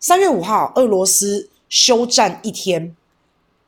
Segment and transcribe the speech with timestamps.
[0.00, 2.94] 三月五号，俄罗斯休战一天，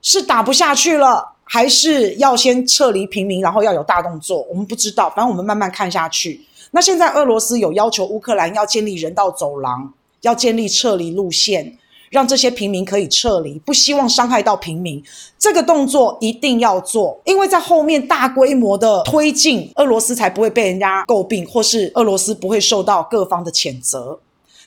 [0.00, 4.46] 是打不下去了，还是要先撤离平民，然后要有大动作？
[4.48, 6.40] 我们不知道，反正我们慢慢看下去。
[6.70, 11.76] 那现在俄罗斯有要求乌克兰要建立人道走廊，要建立撤离路线，
[12.10, 15.02] 让这些平民可以撤离，不希望伤害到平民。
[15.36, 24.20] 这个动作一定要做，因为在后面大规模的推进，俄罗斯才不会被人家诟病，或是俄罗斯不会受到各方的谴责。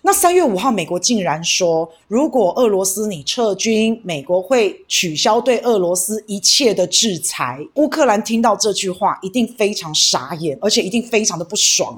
[0.05, 7.57] 那三月五号，美国竟然说，如果俄罗斯你撤军，美国会取消对俄罗斯一切的制裁。
[7.75, 11.97] 乌克兰听到这句话，一定非常傻眼，而且一定非常的不爽。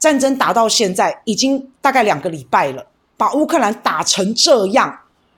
[0.00, 2.84] 战争打到现在已经大概两个礼拜了，
[3.16, 4.92] 把乌克兰打成这样，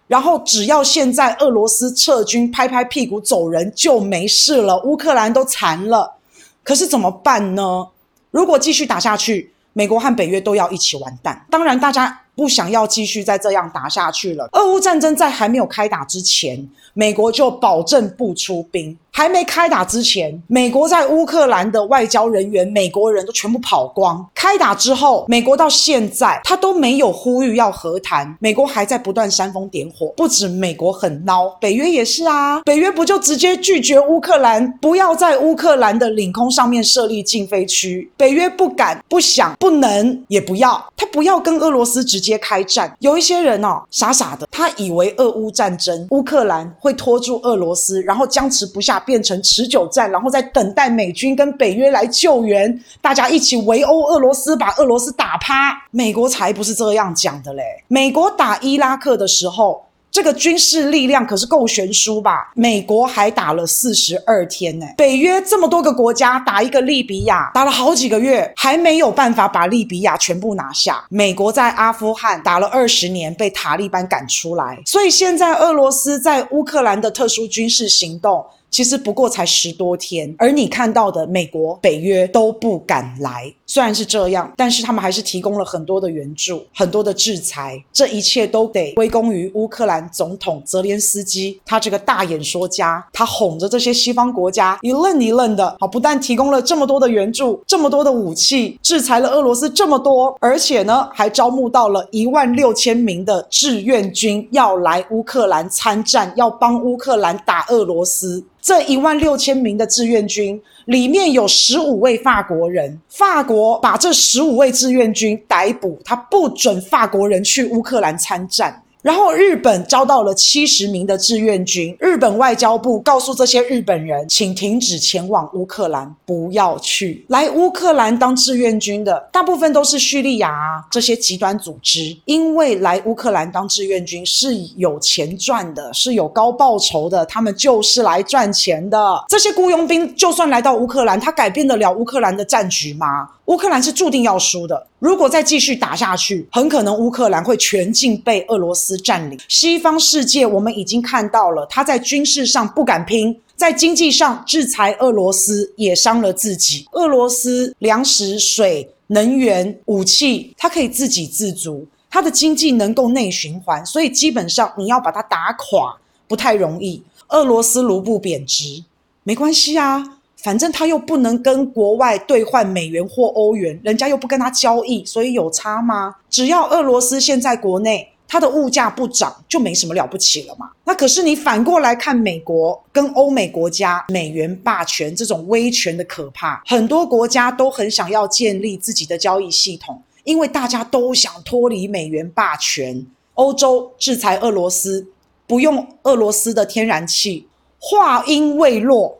[0.09, 6.15] 然后只要现在俄罗斯撤军，拍拍屁股走人就没事了，乌克兰都残了。
[6.63, 7.89] 可是怎么办呢？
[8.31, 11.45] 如果继续打下去，美国和北约都要一起完蛋。
[11.51, 14.49] 当然，大家不想要继续再这样打下去了。
[14.53, 18.97] 俄乌战争在还没有开打之前，美国就保证不出兵。
[19.11, 24.23] 还没开打之前，美国在乌克兰的外交人员，美国人都全部跑光。
[24.35, 30.09] 开打之后，美国到现在他都没有呼吁要和谈，美国还在不断煽风点火。
[30.19, 32.61] 不止美国很孬，北约也是啊。
[32.61, 38.13] 北约不就直接拒绝乌克兰不要在乌克兰的领空上面设立禁飞区？
[38.19, 42.95] 北约不敢、不想、不能，也不要，他不要跟俄罗斯直接接开战。
[42.99, 48.97] 有一些人哦，傻傻的，他以为俄乌战争，乌克兰会拖住俄罗斯，然后僵持不下。
[49.07, 55.81] 变成持久战，然后再等待美军跟北约来救援，大家一起围殴俄罗斯，把俄罗斯打趴。
[55.93, 57.63] 美国才不是这样讲的嘞！
[57.87, 59.81] 美国打伊拉克的时候。
[60.17, 62.51] 这个军事力量可是够悬殊吧？
[62.55, 64.87] 美国还打了四十二天呢。
[64.97, 71.05] 北约这么多个国家打一个利比亚，打了好几个月，还没有办法把利比亚全部拿下。
[71.11, 74.81] 美国在阿富汗打了二十年，被塔利班赶出来。
[74.87, 83.53] 所以现在俄罗斯在乌克兰的特殊军事行动，其实不过才十多天，而你看到的美国、北约都不敢来。
[83.65, 108.45] 虽然是这样，但是他们还是提供了很多的援助、很多的制裁，这一切都得归功于乌克兰总统泽连斯基，他这个大演说家，他哄着这些西方国家一愣一愣的，好，不但提供了这么多的援助、这么多的武器，制裁了俄罗斯这么多，而且呢，还招募到了一万六千名的志愿军要来乌克兰参战，要帮乌克兰打俄罗斯。
[108.67, 118.83] 这一万六千名的志愿军里面有十五位法国人，法国把这十五位志愿军逮捕，他不准法国人去乌克兰参战。
[119.07, 127.25] 然后日本招到了七十名的志愿军，日本外交部告诉这些日本人，请停止前往乌克兰，不要去。
[127.29, 139.25] 来乌克兰当志愿军的大部分都是叙利亚啊，这些极端组织，因为来乌克兰当志愿军是有钱赚的，是有高报酬的，他们就是来赚钱的。
[139.29, 143.29] 这些雇佣兵就算来到乌克兰，他改变得了乌克兰的战局吗？
[143.47, 144.87] 乌克兰是注定要输的。
[144.99, 149.39] 如果再继续打下去，很可能乌克兰会全境被俄罗斯占领。
[149.49, 156.87] 西方世界我们已经看到了，他在军事上不敢拼，在经济上制裁俄罗斯也伤了自己。
[156.93, 165.97] 俄罗斯粮食、水、能源、武器，它可以自给自足，它的经济能够内循环，所以基本上你要把它打垮
[166.27, 167.01] 不太容易。
[167.29, 168.83] 俄罗斯卢布贬值，
[169.23, 170.16] 没关系啊。
[170.47, 176.15] 反正他又不能跟国外兑换美元或欧元，人家又不跟他交易，所以有差吗？
[176.31, 180.71] 只要俄罗斯现在国内它的物价不涨，就没什么了不起了嘛。
[180.85, 193.05] 那可是你反过来看美国跟欧美国家，美元霸权这种威权的可怕，很多国家都很想要建立自己的交易系统，因为大家都想脱离美元霸权。
[193.35, 195.09] 欧洲制裁俄罗斯，
[195.49, 197.49] 不用俄罗斯的天然气，
[197.81, 199.19] 话音未落。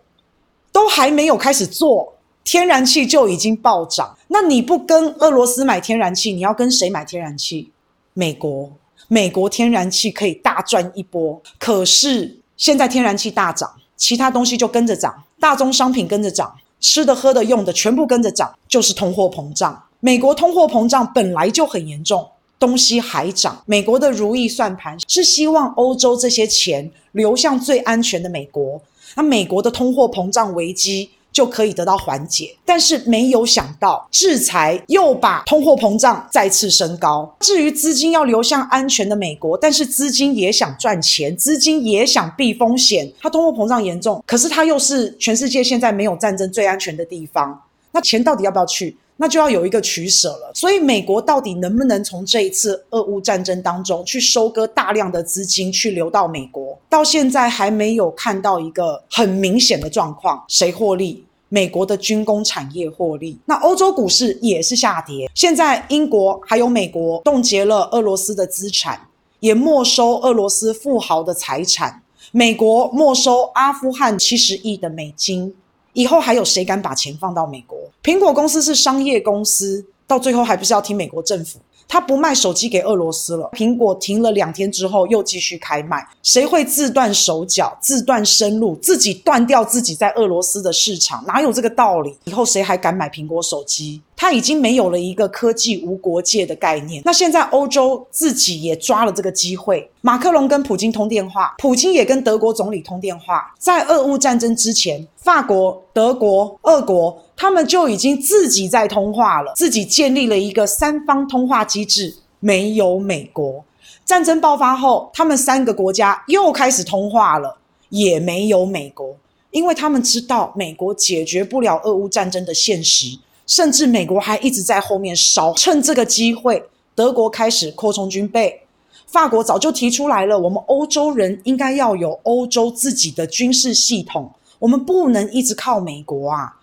[0.77, 2.13] 都还没有开始做，
[2.45, 4.15] 天然气就已经暴涨。
[4.29, 7.71] 那你不跟俄罗斯买天然气，你要跟谁买天然气？
[8.13, 8.71] 美国，
[9.09, 11.41] 美国天然气可以大赚一波。
[11.59, 19.83] 可是现在天然气大涨，其他东西就跟着涨，大宗商品跟着涨，吃的、喝的、用的全部跟着涨，就是通货膨胀。
[20.01, 23.63] 美国通货膨胀本来就很严重，东西还涨。
[23.65, 28.79] 美国的如意算盘是希望欧洲这些钱流向最安全的美国。
[29.15, 37.37] 那美国的通货膨胀危机就可以得到缓解，但是没有想到制裁又把通货膨胀再次升高。
[37.41, 43.13] 至于资金要流向安全的美国，但是资金也想赚钱，资金也想避风险。
[43.21, 47.63] 它通货膨胀严重，可是它又是全世界现在没有战争最安全的地方。
[47.93, 48.97] 那钱到底要不要去？
[49.19, 50.51] 那就要有一个取舍了。
[50.55, 56.66] 所以，美国到底能不能从这一次俄乌战争当中去收割大量的资金，去流到美国？
[56.97, 60.43] 到现在还没有看到一个很明显的状况。
[60.49, 61.23] 谁获利？
[61.51, 63.39] 美国的军工产业获利。
[63.45, 65.31] 那欧洲股市也是下跌。
[65.35, 68.99] 现在，英国还有美国冻结了俄罗斯的资产，
[69.41, 72.01] 也没收俄罗斯富豪的财产。
[72.33, 75.55] 美国没收阿富汗七十亿的美金。
[75.93, 77.79] 以后还有谁敢把钱放到美国？
[78.03, 81.59] 苹果公司是商业公司，到最后还不是要听美国政府？
[81.89, 83.51] 他不卖手机给俄罗斯了。
[83.53, 86.07] 苹果停了两天之后，又继续开卖。
[86.23, 91.25] 谁会自断手脚、自断生路，自己断掉自己在俄罗斯的市场？
[91.27, 92.17] 哪有这个道理？
[92.25, 94.01] 以后谁还敢买苹果手机？
[94.17, 97.03] 他已经没有了一个科技无国界的概念。
[97.05, 99.89] 那现在欧洲自己也抓了这个机会。
[100.01, 103.55] 马克龙跟普京通电话，普京也跟德国总理通电话。
[103.59, 107.23] 在俄乌战争之前，法国、德国、俄国。
[107.37, 113.63] 他们就已经自己在通话了，自己建立了一个三方通话机制，没有美国。
[114.07, 117.59] 战争爆发后，他们三个国家又开始通话了，
[117.91, 119.15] 也没有美国，
[119.51, 125.53] 因为他们知道美国解决不了俄乌战争的现实，甚至美国还一直在后面烧。
[125.55, 126.63] 趁这个机会，
[126.95, 128.63] 德国开始扩充军备，
[129.07, 136.61] 法国早就提出来了，我们欧洲人应该要有欧洲自己的军事系统，我们不能一直靠美国啊。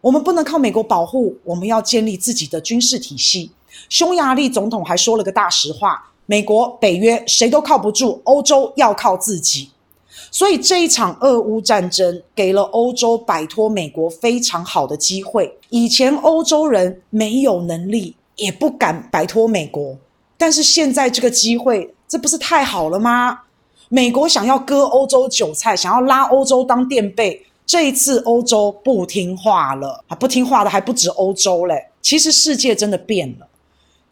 [0.00, 3.50] 我们不能靠美国保护，我们要建立自己的军事体系。
[3.88, 9.70] 匈牙利总统还说了个大实话：美国、北约谁都靠不住，欧洲要靠自己。
[10.30, 15.58] 所以这一场俄乌战争给了欧洲摆脱美国非常好的机会。
[15.68, 19.96] 以前欧洲人没有能力，也不敢摆脱美国，
[20.38, 23.40] 但是现在这个机会，这不是太好了吗？
[23.88, 27.44] 美国想要割欧洲韭菜，想要拉欧洲当垫背。
[27.70, 30.16] 这一次欧洲不听话了啊！
[30.16, 31.86] 不听话的还不止欧洲嘞。
[32.02, 33.46] 其实世界真的变了。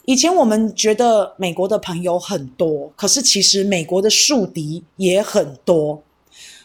[0.05, 6.01] 以前我们觉得美国的朋友很多，可是其实美国的树敌也很多。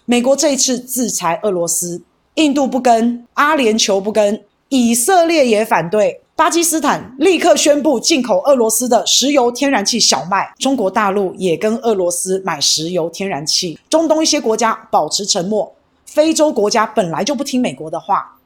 [0.06, 2.00] 美国这一次制裁俄罗斯，
[2.36, 10.54] 印度不跟，阿联酋不跟，以色列也反对，巴基斯坦立刻宣布进口俄罗斯的石油、天然气、小麦。
[10.60, 13.80] 中国大陆也跟俄罗斯买石油、天然气。
[13.90, 15.74] 中东一些国家保持沉默。
[16.13, 18.38] 非洲国家本来就不听美国的话，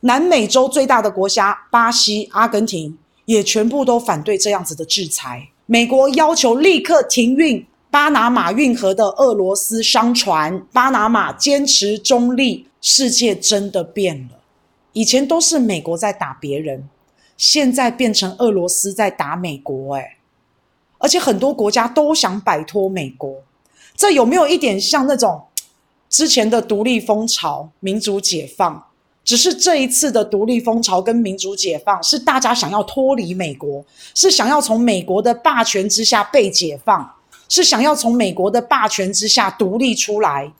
[0.00, 5.48] 南美洲最大的国家巴西、阿根廷也全部都反对这样子的制裁。
[5.64, 12.66] 美国要求立刻停运巴拿马运河的俄罗斯商船，巴拿马坚持中立。
[12.80, 14.38] 世界真的变了，
[14.92, 16.88] 以前都是美国在打别人，
[17.36, 19.96] 现在变成俄罗斯在打美国。
[19.96, 20.16] 诶，
[20.98, 23.42] 而且很多国家都想摆脱美国，
[23.96, 25.42] 这有没有一点像那种？
[26.08, 28.86] 之前的独立风潮、民主解放，
[29.24, 33.84] 只是这一次的独立风潮跟民主解放，是大家想要脱离美国，
[34.14, 37.14] 是想要从美国的霸权之下被解放，
[37.48, 40.50] 是想要从美国的霸权之下独立出来。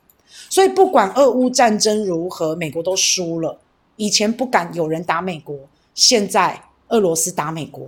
[0.51, 3.59] 所以，不管俄乌战争如何，美国都输了。
[3.97, 5.57] 以前不敢有人打美国，
[5.95, 7.87] 现在俄罗斯打美国，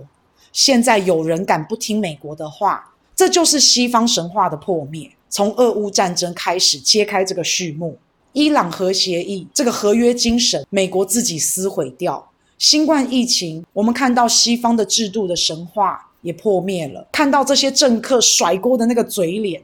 [0.51, 5.09] 现在有人敢不听美国的话，这就是西方神话的破灭。
[5.31, 7.97] 从俄乌战争开始揭开这个序幕，
[8.33, 12.29] 伊朗核协议这个合约精神，美国自己撕毁掉。
[12.57, 19.63] 新冠疫情，我们看到西方的制度的神话也破灭了，看到这些政客甩锅的那个嘴脸，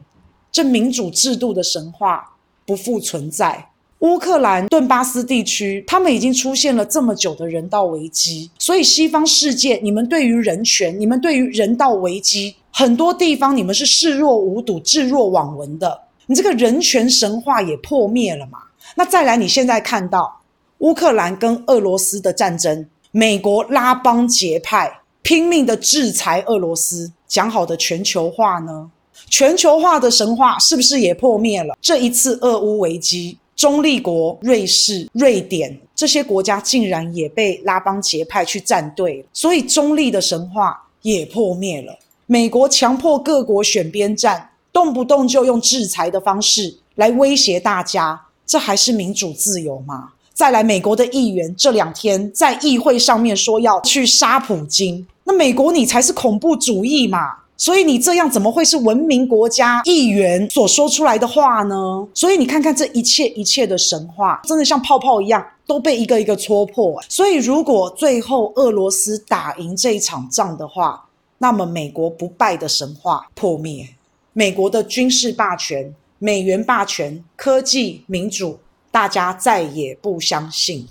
[0.50, 2.24] 这民主制度的神话
[2.66, 3.70] 不复存在。
[4.00, 12.56] 乌克兰顿巴斯地区，他们已经出现了这么久的人道危机，所以西方世界，你们对于人权，你们对于人道危机。
[12.80, 18.60] 很多地方你们是视若无睹、置若罔闻的，你这个人权神话也破灭了嘛？
[18.94, 20.40] 那再来，你现在看到
[20.78, 28.92] 乌克兰跟俄罗斯的战争，美国拉帮结派，拼命的制裁俄罗斯，讲好的全球化呢？
[29.28, 31.76] 全球化的神话是不是也破灭了？
[31.82, 41.98] 这一次俄乌危机，中立国瑞士、瑞典这些国家竟然也被拉帮结派去站队，所以中立的神话也破灭了。
[42.30, 50.10] 美国强迫各国选边站，动不动就用制裁的方式来威胁大家，这还是民主自由吗？
[50.34, 57.20] 再来，美国的议员这两天在议会上面说要去杀普京，那美国你才是恐怖主义嘛？
[57.56, 62.06] 所以你这样怎么会是文明国家议员所说出来的话呢？
[62.14, 67.02] 所以你看看这一切一切的神话，真的像泡泡一样都被一个一个戳破。
[67.08, 71.06] 所以如果最后俄罗斯打赢这一场仗的话，
[71.40, 73.88] 那么，美国不败的神话破灭，
[74.34, 78.60] 美国的军事霸权、美元霸权、科技、民主，
[78.92, 80.88] 大家再也不相信了。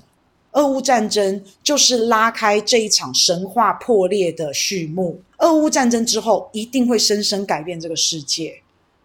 [0.53, 5.21] 俄乌战争就是拉开这一场神话破裂的序幕。
[5.39, 8.63] 俄乌战争之后，一定会深深改变这个世界。